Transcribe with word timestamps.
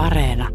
Areena. 0.00 0.48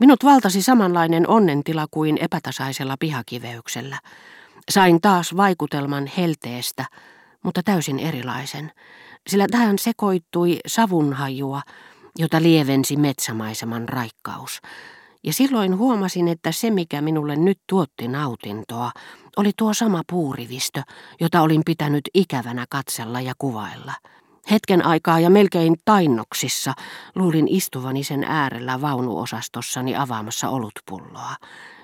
Minut 0.00 0.24
valtasi 0.24 0.62
samanlainen 0.62 1.28
onnentila 1.28 1.86
kuin 1.90 2.18
epätasaisella 2.18 2.96
pihakiveyksellä. 3.00 3.98
Sain 4.70 5.00
taas 5.00 5.36
vaikutelman 5.36 6.06
helteestä, 6.16 6.84
mutta 7.44 7.62
täysin 7.62 7.98
erilaisen, 7.98 8.72
sillä 9.28 9.46
tähän 9.50 9.78
sekoittui 9.78 10.58
savunhajua, 10.66 11.62
jota 12.18 12.42
lievensi 12.42 12.96
metsämaiseman 12.96 13.88
raikkaus. 13.88 14.60
Ja 15.24 15.32
silloin 15.32 15.78
huomasin, 15.78 16.28
että 16.28 16.52
se 16.52 16.70
mikä 16.70 17.00
minulle 17.00 17.36
nyt 17.36 17.58
tuotti 17.68 18.08
nautintoa, 18.08 18.90
oli 19.36 19.50
tuo 19.58 19.74
sama 19.74 20.02
puurivistö, 20.10 20.82
jota 21.20 21.40
olin 21.40 21.62
pitänyt 21.66 22.02
ikävänä 22.14 22.66
katsella 22.70 23.20
ja 23.20 23.32
kuvailla. 23.38 23.92
Hetken 24.50 24.86
aikaa 24.86 25.20
ja 25.20 25.30
melkein 25.30 25.76
tainnoksissa 25.84 26.74
luulin 27.14 27.48
istuvani 27.48 28.04
sen 28.04 28.24
äärellä 28.24 28.80
vaunuosastossani 28.80 29.96
avaamassa 29.96 30.48
olutpulloa. 30.48 31.34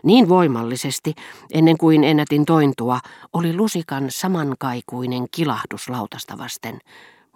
Niin 0.04 0.28
voimallisesti, 0.28 1.14
ennen 1.52 1.78
kuin 1.78 2.04
ennätin 2.04 2.44
tointua, 2.44 3.00
oli 3.32 3.56
lusikan 3.56 4.04
samankaikuinen 4.08 5.26
kilahdus 5.30 5.88
lautasta 5.88 6.38
vasten, 6.38 6.78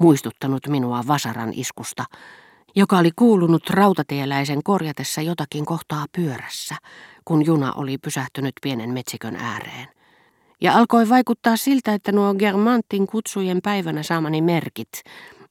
muistuttanut 0.00 0.66
minua 0.68 1.04
vasaran 1.06 1.52
iskusta, 1.54 2.04
joka 2.76 2.98
oli 2.98 3.10
kuulunut 3.16 3.70
rautatieläisen 3.70 4.62
korjatessa 4.62 5.20
jotakin 5.20 5.66
kohtaa 5.66 6.06
pyörässä, 6.16 6.76
kun 7.24 7.46
juna 7.46 7.72
oli 7.72 7.98
pysähtynyt 7.98 8.54
pienen 8.62 8.90
metsikön 8.90 9.36
ääreen. 9.36 9.88
Ja 10.60 10.74
alkoi 10.74 11.08
vaikuttaa 11.08 11.56
siltä, 11.56 11.94
että 11.94 12.12
nuo 12.12 12.34
Germantin 12.34 13.06
kutsujen 13.06 13.58
päivänä 13.62 14.02
saamani 14.02 14.42
merkit, 14.42 14.88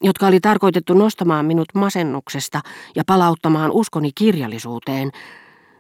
jotka 0.04 0.28
oli 0.28 0.40
tarkoitettu 0.40 0.94
nostamaan 0.94 1.46
minut 1.46 1.68
masennuksesta 1.76 2.62
ja 2.96 3.04
palauttamaan 3.08 3.72
uskoni 3.72 4.12
kirjallisuuteen, 4.16 5.12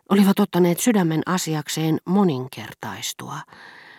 olivat 0.09 0.39
ottaneet 0.39 0.79
sydämen 0.79 1.21
asiakseen 1.25 1.97
moninkertaistua. 2.05 3.37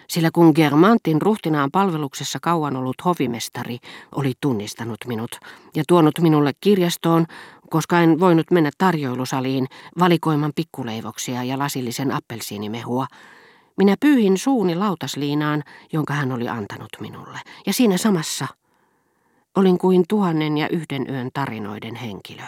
Sillä 0.08 0.30
kun 0.32 0.52
Germantin 0.54 1.22
ruhtinaan 1.22 1.70
palveluksessa 1.70 2.38
kauan 2.42 2.77
ollut 2.77 3.04
hovimestari 3.04 3.78
oli 4.14 4.32
tunnistanut 4.41 4.98
minut 5.06 5.38
ja 5.77 5.84
tuonut 5.88 6.19
minulle 6.20 6.52
kirjastoon, 6.60 7.27
koska 7.70 8.00
en 8.00 8.20
voinut 8.20 8.50
mennä 8.50 8.70
tarjoilusaliin 8.78 9.66
valikoiman 9.98 10.52
pikkuleivoksia 10.54 11.44
ja 11.44 11.58
lasillisen 11.58 12.12
appelsiinimehua, 12.12 13.06
minä 13.77 13.96
pyyhin 14.00 14.38
suuni 14.38 14.74
lautasliinaan, 14.74 15.62
jonka 15.92 16.14
hän 16.14 16.32
oli 16.32 16.48
antanut 16.48 16.91
minulle, 17.00 17.38
ja 17.66 17.72
siinä 17.72 17.96
samassa 17.96 18.46
olin 19.56 19.78
kuin 19.78 20.05
tuhannen 20.08 20.58
ja 20.58 20.69
yhden 20.69 21.06
yön 21.10 21.30
tarinoiden 21.34 21.94
henkilö, 21.94 22.42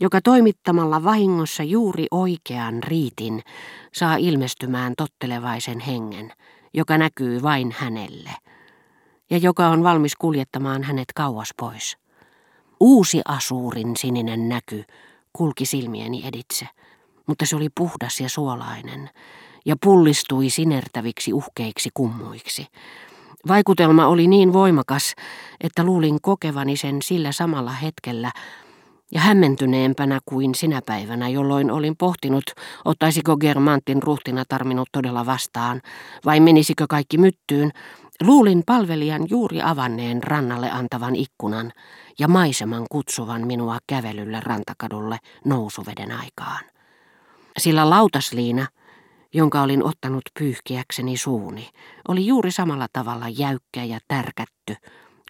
joka 0.00 0.20
toimittamalla 0.20 1.04
vahingossa 1.04 1.62
juuri 1.62 2.06
oikean 2.10 2.82
riitin 2.82 3.42
saa 3.92 4.16
ilmestymään 4.16 4.94
tottelevaisen 4.96 5.80
hengen, 5.80 6.32
joka 6.74 6.98
näkyy 6.98 7.42
vain 7.42 7.74
hänelle, 7.78 8.30
ja 9.30 9.38
joka 9.38 9.68
on 9.68 9.82
valmis 9.82 10.16
kuljettamaan 10.16 10.82
hänet 10.82 11.12
kauas 11.14 11.50
pois. 11.56 11.96
Uusi 12.80 13.20
asuurin 13.28 13.96
sininen 13.96 14.48
näky 14.48 14.84
kulki 15.32 15.66
silmieni 15.66 16.26
editse, 16.26 16.68
mutta 17.26 17.46
se 17.46 17.56
oli 17.56 17.68
puhdas 17.74 18.20
ja 18.20 18.28
suolainen, 18.28 19.10
ja 19.64 19.76
pullistui 19.84 20.50
sinertäviksi 20.50 21.32
uhkeiksi 21.32 21.90
kummuiksi. 21.94 22.66
Vaikutelma 23.48 24.06
oli 24.06 24.26
niin 24.26 24.52
voimakas, 24.52 25.14
että 25.60 25.84
luulin 25.84 26.18
kokevani 26.22 26.76
sen 26.76 27.02
sillä 27.02 27.32
samalla 27.32 27.72
hetkellä 27.72 28.32
ja 29.12 29.20
hämmentyneempänä 29.20 30.20
kuin 30.24 30.54
sinä 30.54 30.80
päivänä, 30.86 31.28
jolloin 31.28 31.70
olin 31.70 31.96
pohtinut, 31.96 32.44
ottaisiko 32.84 33.36
Germantin 33.36 34.02
ruhtina 34.02 34.44
tarminut 34.48 34.88
todella 34.92 35.26
vastaan, 35.26 35.80
vai 36.24 36.40
menisikö 36.40 36.86
kaikki 36.88 37.18
myttyyn, 37.18 37.70
luulin 38.22 38.62
palvelijan 38.66 39.26
juuri 39.30 39.62
avanneen 39.62 40.22
rannalle 40.22 40.70
antavan 40.70 41.16
ikkunan 41.16 41.72
ja 42.18 42.28
maiseman 42.28 42.86
kutsuvan 42.90 43.46
minua 43.46 43.78
kävelylle 43.86 44.40
rantakadulle 44.40 45.18
nousuveden 45.44 46.12
aikaan. 46.12 46.64
Sillä 47.58 47.90
lautasliina– 47.90 48.66
jonka 49.34 49.62
olin 49.62 49.84
ottanut 49.84 50.22
pyyhkiäkseni 50.38 51.16
suuni, 51.16 51.68
oli 52.08 52.26
juuri 52.26 52.50
samalla 52.50 52.86
tavalla 52.92 53.28
jäykkä 53.28 53.84
ja 53.84 53.98
tärkätty 54.08 54.76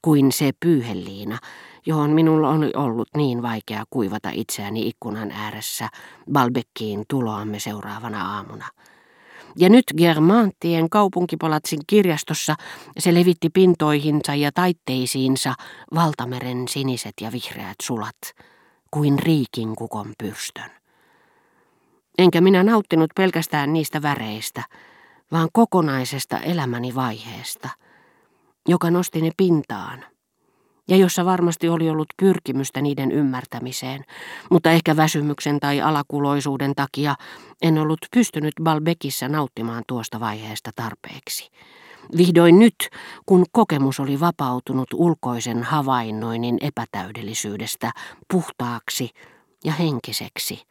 kuin 0.02 0.32
se 0.32 0.52
pyyheliina, 0.60 1.38
johon 1.86 2.10
minulla 2.10 2.50
oli 2.50 2.72
ollut 2.76 3.08
niin 3.16 3.42
vaikea 3.42 3.84
kuivata 3.90 4.30
itseäni 4.32 4.88
ikkunan 4.88 5.30
ääressä 5.30 5.88
Balbekkiin 6.32 7.04
tuloamme 7.08 7.58
seuraavana 7.58 8.36
aamuna. 8.36 8.68
Ja 9.56 9.68
nyt 9.68 9.84
Germanttien 9.96 10.90
kaupunkipalatsin 10.90 11.80
kirjastossa 11.86 12.54
se 12.98 13.14
levitti 13.14 13.50
pintoihinsa 13.50 14.34
ja 14.34 14.52
taitteisiinsa 14.52 15.54
valtameren 15.94 16.68
siniset 16.68 17.14
ja 17.20 17.32
vihreät 17.32 17.76
sulat, 17.82 18.18
kuin 18.90 19.18
riikin 19.18 19.76
kukon 19.76 20.12
pyrstön. 20.18 20.83
Enkä 22.18 22.40
minä 22.40 22.62
nauttinut 22.62 23.10
pelkästään 23.16 23.72
niistä 23.72 24.02
väreistä, 24.02 24.62
vaan 25.32 25.48
kokonaisesta 25.52 26.38
elämäni 26.38 26.94
vaiheesta, 26.94 27.68
joka 28.68 28.90
nosti 28.90 29.20
ne 29.20 29.30
pintaan 29.36 30.04
ja 30.88 30.96
jossa 30.96 31.24
varmasti 31.24 31.68
oli 31.68 31.90
ollut 31.90 32.08
pyrkimystä 32.16 32.80
niiden 32.82 33.12
ymmärtämiseen, 33.12 34.04
mutta 34.50 34.70
ehkä 34.70 34.96
väsymyksen 34.96 35.60
tai 35.60 35.80
alakuloisuuden 35.80 36.74
takia 36.74 37.14
en 37.62 37.78
ollut 37.78 37.98
pystynyt 38.14 38.54
Balbekissa 38.62 39.28
nauttimaan 39.28 39.82
tuosta 39.88 40.20
vaiheesta 40.20 40.70
tarpeeksi. 40.76 41.50
Vihdoin 42.16 42.58
nyt, 42.58 42.88
kun 43.26 43.44
kokemus 43.52 44.00
oli 44.00 44.20
vapautunut 44.20 44.88
ulkoisen 44.94 45.62
havainnoinnin 45.62 46.58
epätäydellisyydestä 46.60 47.92
puhtaaksi 48.32 49.10
ja 49.64 49.72
henkiseksi, 49.72 50.62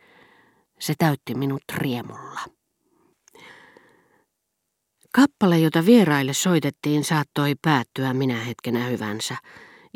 se 0.80 0.94
täytti 0.98 1.36
minut 1.36 1.64
riemulla. 1.74 2.40
Kappale, 5.16 5.60
jota 5.60 5.86
vieraille 5.86 6.34
soitettiin, 6.34 7.04
saattoi 7.04 7.56
päättyä 7.62 8.14
minä 8.14 8.36
hetkenä 8.36 8.86
hyvänsä, 8.86 9.38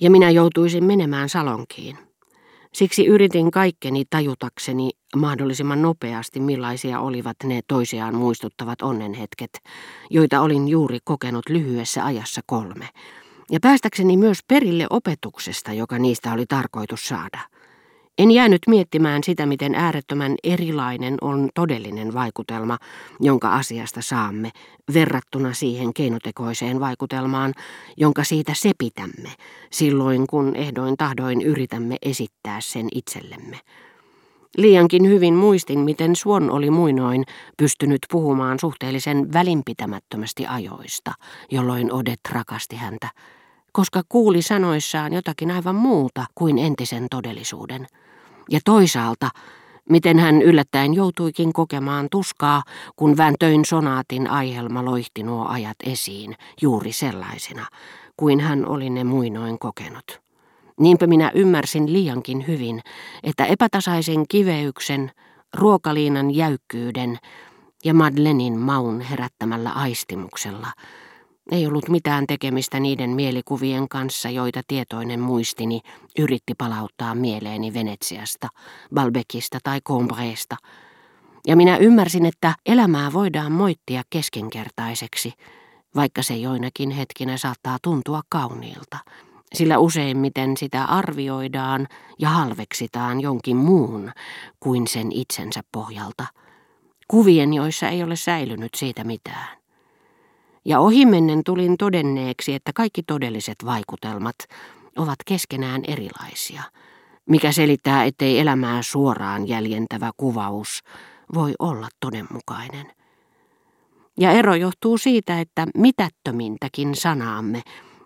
ja 0.01 0.11
minä 0.11 0.29
joutuisin 0.29 0.83
menemään 0.83 1.29
salonkiin. 1.29 1.97
Siksi 2.73 3.05
yritin 3.05 3.51
kaikkeni 3.51 4.03
tajutakseni 4.09 4.89
mahdollisimman 5.15 5.81
nopeasti, 5.81 6.39
millaisia 6.39 6.99
olivat 6.99 7.37
ne 7.43 7.61
toisiaan 7.67 8.15
muistuttavat 8.15 8.81
onnenhetket, 8.81 9.49
joita 10.09 10.41
olin 10.41 10.67
juuri 10.67 10.99
kokenut 11.03 11.49
lyhyessä 11.49 12.05
ajassa 12.05 12.41
kolme, 12.45 12.89
ja 13.51 13.59
päästäkseni 13.61 14.17
myös 14.17 14.39
perille 14.47 14.87
opetuksesta, 14.89 15.73
joka 15.73 15.99
niistä 15.99 16.33
oli 16.33 16.45
tarkoitus 16.45 17.07
saada– 17.07 17.39
en 18.17 18.31
jäänyt 18.31 18.61
miettimään 18.67 19.23
sitä, 19.23 19.45
miten 19.45 19.75
äärettömän 19.75 20.35
erilainen 20.43 21.17
on 21.21 21.49
todellinen 21.55 22.13
vaikutelma, 22.13 22.77
jonka 23.19 23.53
asiasta 23.53 24.01
saamme, 24.01 24.51
verrattuna 24.93 25.53
siihen 25.53 25.93
keinotekoiseen 25.93 26.79
vaikutelmaan, 26.79 27.53
jonka 27.97 28.23
siitä 28.23 28.53
sepitämme, 28.55 29.29
silloin 29.71 30.27
kun 30.27 30.55
ehdoin 30.55 30.97
tahdoin 30.97 31.41
yritämme 31.41 31.95
esittää 32.01 32.61
sen 32.61 32.87
itsellemme. 32.95 33.59
Liiankin 34.57 35.07
hyvin 35.07 35.33
muistin, 35.33 35.79
miten 35.79 36.15
Suon 36.15 36.51
oli 36.51 36.69
muinoin 36.69 37.23
pystynyt 37.57 37.99
puhumaan 38.11 38.59
suhteellisen 38.59 39.33
välinpitämättömästi 39.33 40.47
ajoista, 40.47 41.11
jolloin 41.51 41.93
Odet 41.93 42.19
rakasti 42.31 42.75
häntä, 42.75 43.09
koska 43.77 44.01
kuuli 44.09 44.41
sanoissaan 44.41 45.13
jotakin 45.13 45.51
aivan 45.51 45.75
muuta 45.75 46.25
kuin 46.35 46.57
entisen 46.57 47.07
todellisuuden. 47.11 47.87
Ja 48.49 48.59
toisaalta, 48.65 49.29
miten 49.89 50.19
hän 50.19 50.41
yllättäen 50.41 50.93
joutuikin 50.93 51.53
kokemaan 51.53 52.07
tuskaa, 52.11 52.63
kun 52.95 53.17
vääntöin 53.17 53.65
sonaatin 53.65 54.29
aihelma 54.29 54.85
loihti 54.85 55.23
nuo 55.23 55.47
ajat 55.47 55.75
esiin, 55.85 56.35
juuri 56.61 56.91
sellaisina, 56.91 57.65
kuin 58.17 58.39
hän 58.39 58.65
oli 58.65 58.89
ne 58.89 59.03
muinoin 59.03 59.59
kokenut. 59.59 60.21
Niinpä 60.79 61.07
minä 61.07 61.31
ymmärsin 61.33 61.93
liiankin 61.93 62.47
hyvin, 62.47 62.81
että 63.23 63.45
epätasaisen 63.45 64.27
kiveyksen, 64.29 65.11
ruokaliinan 65.53 66.35
jäykkyyden 66.35 67.17
ja 67.83 67.93
Madlenin 67.93 68.57
maun 68.57 69.01
herättämällä 69.01 69.71
aistimuksella– 69.71 70.71
ei 71.51 71.67
ollut 71.67 71.89
mitään 71.89 72.27
tekemistä 72.27 72.79
niiden 72.79 73.09
mielikuvien 73.09 73.89
kanssa, 73.89 74.29
joita 74.29 74.61
tietoinen 74.67 75.19
muistini 75.19 75.81
yritti 76.19 76.53
palauttaa 76.57 77.15
mieleeni 77.15 77.73
Venetsiasta, 77.73 78.47
Balbekista 78.93 79.59
tai 79.63 79.81
Combreesta. 79.81 80.55
Ja 81.47 81.55
minä 81.55 81.77
ymmärsin, 81.77 82.25
että 82.25 82.55
elämää 82.65 83.13
voidaan 83.13 83.51
moittia 83.51 84.03
keskinkertaiseksi, 84.09 85.33
vaikka 85.95 86.23
se 86.23 86.35
joinakin 86.35 86.91
hetkinä 86.91 87.37
saattaa 87.37 87.77
tuntua 87.81 88.21
kauniilta. 88.29 88.97
sillä 89.55 89.77
useimmiten 89.77 90.57
sitä 90.57 90.83
arvioidaan 90.83 91.87
ja 92.19 92.29
halveksitaan 92.29 93.21
jonkin 93.21 93.57
muun 93.57 94.11
kuin 94.59 94.87
sen 94.87 95.11
itsensä 95.11 95.61
pohjalta, 95.71 96.25
kuvien, 97.07 97.53
joissa 97.53 97.89
ei 97.89 98.03
ole 98.03 98.15
säilynyt 98.15 98.73
siitä 98.75 99.03
mitään. 99.03 99.56
Ja 100.67 100.79
ohimennen 100.79 101.43
tulin 101.43 101.77
todenneeksi, 101.77 102.53
että 102.53 102.71
kaikki 102.73 103.03
todelliset 103.03 103.55
vaikutelmat 103.65 104.35
ovat 104.97 105.15
keskenään 105.25 105.81
erilaisia, 105.87 106.63
mikä 107.29 107.51
selittää, 107.51 108.03
ettei 108.03 108.39
elämää 108.39 108.81
suoraan 108.81 109.47
jäljentävä 109.47 110.11
kuvaus 110.17 110.81
voi 111.33 111.53
olla 111.59 111.87
todenmukainen. 111.99 112.91
Ja 114.19 114.31
ero 114.31 114.55
johtuu 114.55 114.97
siitä, 114.97 115.39
että 115.39 115.67
mitättömintäkin 115.75 116.95
sanaamme 116.95 117.61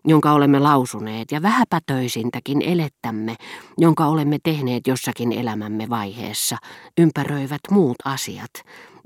jonka 0.05 0.31
olemme 0.31 0.59
lausuneet, 0.59 1.31
ja 1.31 1.41
vähäpätöisintäkin 1.41 2.61
elettämme, 2.61 3.35
jonka 3.77 4.05
olemme 4.05 4.37
tehneet 4.43 4.87
jossakin 4.87 5.31
elämämme 5.31 5.89
vaiheessa, 5.89 6.57
ympäröivät 6.97 7.61
muut 7.71 7.95
asiat, 8.05 8.51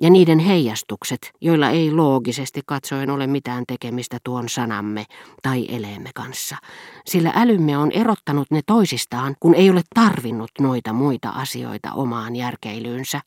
ja 0.02 0.10
niiden 0.10 0.40
heijastukset, 0.40 1.32
joilla 1.42 1.70
ei 1.70 1.92
loogisesti 1.92 2.62
katsoen 2.66 3.10
ole 3.10 3.28
mitään 3.28 3.64
tekemistä 3.68 4.18
tuon 4.24 4.50
sanamme 4.50 5.06
tai 5.44 5.66
eleemme 5.70 6.10
kanssa, 6.16 6.56
sillä 7.06 7.32
älymme 7.36 7.78
on 7.78 7.92
erottanut 7.92 8.52
ne 8.52 8.62
toisistaan, 8.66 9.36
kun 9.40 9.56
ei 9.56 9.70
ole 9.70 9.82
tarvinnut 9.94 10.52
noita 10.60 10.94
muita 10.94 11.30
asioita 11.30 11.94
omaan 11.94 12.36
järkeilyynsä, 12.36 13.22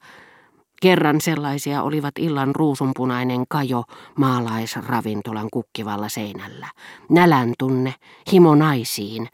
Kerran 0.83 1.21
sellaisia 1.21 1.83
olivat 1.83 2.15
illan 2.19 2.55
ruusunpunainen 2.55 3.45
kajo 3.49 3.85
maalaisravintolan 4.19 5.49
kukkivalla 5.53 6.09
seinällä. 6.09 6.69
Nälän 7.11 7.53
tunne, 7.59 7.95
himo 8.33 8.55
naisiin, 8.55 9.29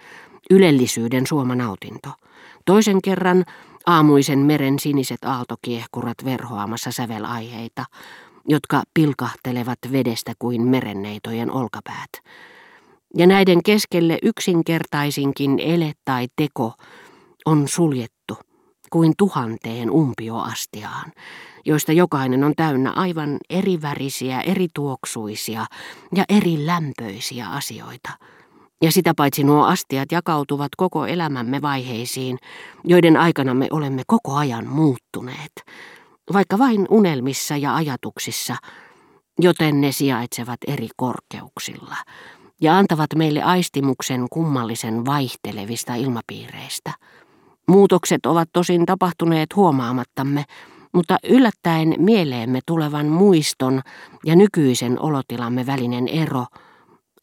ylellisyyden 0.51 1.27
suoma 1.27 1.55
nautinto. 1.55 2.09
Toisen 2.65 3.03
kerran 3.03 3.45
aamuisen 3.87 4.39
meren 4.39 4.79
siniset 4.79 5.25
aaltokiehkurat 5.25 6.25
verhoamassa 6.25 6.93
sävelaiheita, 6.93 7.85
jotka 8.49 8.83
pilkahtelevat 8.95 9.79
vedestä 9.93 10.33
kuin 10.39 10.63
merenneitojen 10.63 11.51
olkapäät. 11.51 12.11
Ja 13.17 13.27
näiden 13.27 13.63
keskelle 13.63 14.19
yksinkertaisinkin 14.23 15.59
ele 15.59 15.93
tai 16.05 16.27
teko 16.37 16.73
on 17.47 17.69
suljettu 17.69 18.39
kuin 18.91 19.13
tuhanteen 19.19 19.91
umpioastiaan, 19.91 21.13
joista 21.65 21.93
jokainen 21.93 22.45
on 22.45 22.53
täynnä 22.57 22.91
aivan 22.91 23.39
erivärisiä, 23.51 24.41
erituoksuisia 24.41 25.67
ja 26.15 26.25
eri 26.29 26.67
lämpöisiä 26.67 27.49
asioita. 27.49 28.11
Ja 28.85 28.93
sitä 28.93 29.13
paitsi 29.17 29.45
nuo 29.45 29.65
astiat 29.65 30.13
jakautuvat 30.13 30.69
koko 30.77 31.07
elämämme 31.07 31.63
vaiheisiin, 31.63 32.39
joiden 32.85 33.17
aikana 33.17 33.55
me 33.55 33.67
olemme 33.71 34.03
koko 34.07 34.35
ajan 34.35 34.67
muuttuneet, 34.67 35.53
vaikka 36.33 36.59
vain 36.59 36.87
unelmissa 36.91 37.57
ja 37.57 37.75
ajatuksissa, 37.75 38.57
joten 39.39 39.81
ne 39.81 39.93
sijaitsevat 39.93 40.59
eri 40.67 40.89
korkeuksilla 40.97 41.97
ja 42.61 42.79
antavat 42.79 43.07
meille 43.17 43.43
aistimuksen 43.43 44.27
kummallisen 44.31 45.05
vaihtelevista 45.05 45.95
ilmapiireistä. 45.95 46.93
Muutokset 47.69 48.27
ovat 48.27 48.49
tosin 48.53 48.87
tapahtuneet 48.87 49.57
huomaamattamme, 49.57 50.45
mutta 50.93 51.17
yllättäen 51.29 51.95
mieleemme 51.99 52.61
tulevan 52.67 53.07
muiston 53.07 53.81
ja 54.25 54.37
nykyisen 54.37 55.01
olotilamme 55.01 55.67
välinen 55.67 56.09
ero, 56.09 56.47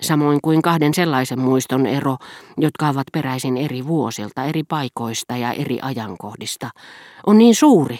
samoin 0.01 0.39
kuin 0.43 0.61
kahden 0.61 0.93
sellaisen 0.93 1.39
muiston 1.39 1.85
ero, 1.85 2.17
jotka 2.57 2.89
ovat 2.89 3.07
peräisin 3.13 3.57
eri 3.57 3.87
vuosilta, 3.87 4.43
eri 4.43 4.63
paikoista 4.63 5.37
ja 5.37 5.53
eri 5.53 5.79
ajankohdista, 5.81 6.69
on 7.27 7.37
niin 7.37 7.55
suuri, 7.55 7.99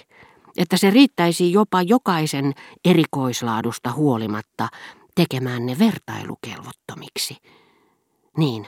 että 0.57 0.77
se 0.77 0.89
riittäisi 0.89 1.51
jopa 1.51 1.81
jokaisen 1.81 2.53
erikoislaadusta 2.85 3.91
huolimatta 3.91 4.67
tekemään 5.15 5.65
ne 5.65 5.79
vertailukelvottomiksi. 5.79 7.37
Niin. 8.37 8.67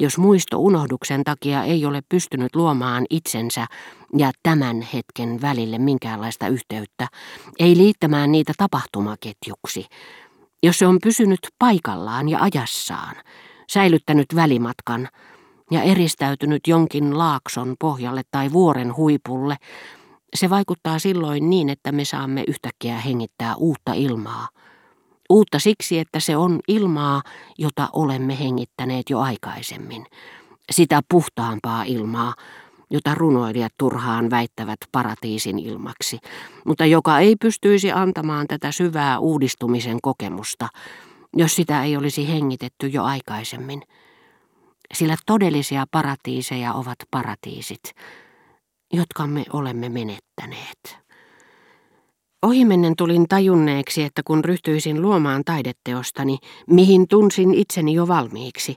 Jos 0.00 0.18
muisto 0.18 0.58
unohduksen 0.58 1.24
takia 1.24 1.64
ei 1.64 1.86
ole 1.86 2.02
pystynyt 2.08 2.56
luomaan 2.56 3.04
itsensä 3.10 3.66
ja 4.16 4.30
tämän 4.42 4.82
hetken 4.82 5.40
välille 5.40 5.78
minkäänlaista 5.78 6.48
yhteyttä, 6.48 7.06
ei 7.58 7.76
liittämään 7.76 8.32
niitä 8.32 8.52
tapahtumaketjuksi, 8.56 9.86
jos 10.66 10.78
se 10.78 10.86
on 10.86 10.98
pysynyt 11.02 11.40
paikallaan 11.58 12.28
ja 12.28 12.38
ajassaan, 12.40 13.16
säilyttänyt 13.68 14.26
välimatkan 14.34 15.08
ja 15.70 15.82
eristäytynyt 15.82 16.66
jonkin 16.66 17.18
laakson 17.18 17.74
pohjalle 17.78 18.22
tai 18.30 18.52
vuoren 18.52 18.96
huipulle, 18.96 19.56
se 20.34 20.50
vaikuttaa 20.50 20.98
silloin 20.98 21.50
niin, 21.50 21.68
että 21.68 21.92
me 21.92 22.04
saamme 22.04 22.44
yhtäkkiä 22.48 22.98
hengittää 22.98 23.54
uutta 23.56 23.92
ilmaa– 23.92 24.48
Uutta 25.30 25.58
siksi, 25.58 25.98
että 25.98 26.20
se 26.20 26.36
on 26.36 26.60
ilmaa, 26.68 27.22
jota 27.58 27.88
olemme 27.92 28.38
hengittäneet 28.38 29.10
jo 29.10 29.20
aikaisemmin. 29.20 30.06
Sitä 30.70 31.00
puhtaampaa 31.08 31.82
ilmaa, 31.82 32.34
jota 32.90 33.14
runoilijat 33.14 33.72
turhaan 33.78 34.30
väittävät 34.30 34.78
paratiisin 34.92 35.58
ilmaksi, 35.58 36.18
mutta 36.66 36.86
joka 36.86 37.18
ei 37.18 37.36
pystyisi 37.36 37.92
antamaan 37.92 38.46
tätä 38.46 38.72
syvää 38.72 39.18
uudistumisen 39.18 39.98
kokemusta, 40.02 40.68
jos 41.36 41.56
sitä 41.56 41.84
ei 41.84 41.96
olisi 41.96 42.28
hengitetty 42.28 42.86
jo 42.86 43.04
aikaisemmin. 43.04 43.82
Sillä 44.94 45.16
todellisia 45.26 45.84
paratiiseja 45.90 46.72
ovat 46.74 46.98
paratiisit, 47.10 47.92
jotka 48.92 49.26
me 49.26 49.44
olemme 49.52 49.88
menettäneet. 49.88 51.05
Ohimennen 52.46 52.96
tulin 52.96 53.28
tajunneeksi, 53.28 54.02
että 54.02 54.22
kun 54.24 54.44
ryhtyisin 54.44 55.02
luomaan 55.02 55.44
taideteostani, 55.44 56.38
mihin 56.66 57.08
tunsin 57.08 57.54
itseni 57.54 57.94
jo 57.94 58.08
valmiiksi, 58.08 58.76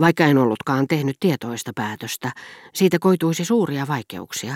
vaikka 0.00 0.24
en 0.24 0.38
ollutkaan 0.38 0.88
tehnyt 0.88 1.16
tietoista 1.20 1.72
päätöstä, 1.76 2.32
siitä 2.72 2.98
koituisi 2.98 3.44
suuria 3.44 3.86
vaikeuksia. 3.88 4.54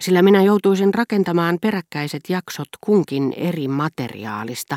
Sillä 0.00 0.22
minä 0.22 0.42
joutuisin 0.42 0.94
rakentamaan 0.94 1.58
peräkkäiset 1.62 2.20
jaksot 2.28 2.68
kunkin 2.80 3.32
eri 3.36 3.68
materiaalista, 3.68 4.76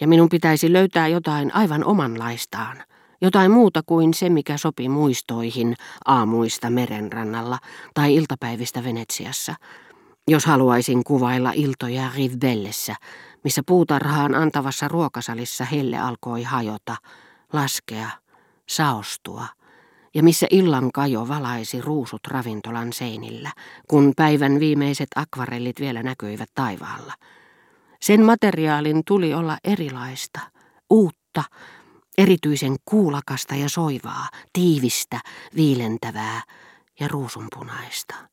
ja 0.00 0.08
minun 0.08 0.28
pitäisi 0.28 0.72
löytää 0.72 1.08
jotain 1.08 1.54
aivan 1.54 1.84
omanlaistaan. 1.84 2.82
Jotain 3.20 3.50
muuta 3.50 3.82
kuin 3.86 4.14
se, 4.14 4.28
mikä 4.28 4.56
sopi 4.56 4.88
muistoihin 4.88 5.74
aamuista 6.04 6.70
merenrannalla 6.70 7.58
tai 7.94 8.14
iltapäivistä 8.14 8.84
Venetsiassa– 8.84 9.54
jos 10.30 10.46
haluaisin 10.46 11.04
kuvailla 11.04 11.52
iltoja 11.54 12.10
Rivbellessä, 12.14 12.94
missä 13.44 13.62
puutarhaan 13.66 14.34
antavassa 14.34 14.88
ruokasalissa 14.88 15.64
helle 15.64 15.98
alkoi 15.98 16.42
hajota, 16.42 16.96
laskea, 17.52 18.10
saostua, 18.68 19.46
ja 20.14 20.22
missä 20.22 20.46
illan 20.50 20.92
kajo 20.92 21.28
valaisi 21.28 21.80
ruusut 21.80 22.20
ravintolan 22.28 22.92
seinillä, 22.92 23.52
kun 23.88 24.12
päivän 24.16 24.60
viimeiset 24.60 25.08
akvarellit 25.16 25.80
vielä 25.80 26.02
näkyivät 26.02 26.48
taivaalla. 26.54 27.14
Sen 28.00 28.24
materiaalin 28.24 29.02
tuli 29.06 29.34
olla 29.34 29.58
erilaista, 29.64 30.40
uutta, 30.90 31.44
erityisen 32.18 32.76
kuulakasta 32.84 33.54
ja 33.54 33.68
soivaa, 33.68 34.28
tiivistä, 34.52 35.20
viilentävää 35.56 36.42
ja 37.00 37.08
ruusunpunaista. 37.08 38.29